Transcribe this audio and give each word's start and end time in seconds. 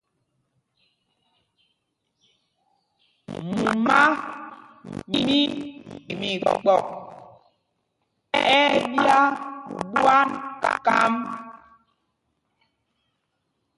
Mumá 3.59 3.97
mí 5.11 5.37
Mikpɔk 6.19 6.61
ɛ́ 8.39 8.43
ɛ́ 8.61 8.65
ɓyá 8.93 9.19
ɓwân 9.95 10.29
kám. 10.85 11.13